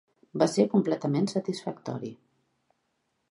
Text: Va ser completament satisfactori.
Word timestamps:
Va 0.41 0.45
ser 0.53 0.63
completament 0.71 1.29
satisfactori. 1.33 2.11